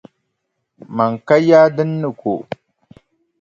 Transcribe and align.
Mani 0.95 1.17
ka 1.27 1.35
yaa 1.49 1.67
din 1.75 1.91
ni 2.01 2.09
ko. 2.19 2.31